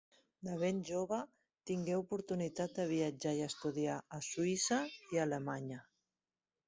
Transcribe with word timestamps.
De 0.45 0.53
ben 0.61 0.77
jove 0.87 1.19
tingué 1.71 1.93
oportunitat 1.99 2.73
de 2.79 2.87
viatjar 2.93 3.35
i 3.41 3.45
estudiar 3.51 4.01
a 4.19 4.23
Suïssa 4.33 4.81
i 5.17 5.21
Alemanya. 5.27 5.83